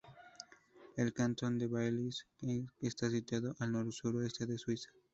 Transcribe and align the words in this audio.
El 0.97 1.13
cantón 1.13 1.59
del 1.59 1.67
Valais 1.69 2.25
está 2.79 3.07
situado 3.11 3.55
al 3.59 3.91
suroeste 3.93 4.47
de 4.47 4.57
Suiza. 4.57 4.89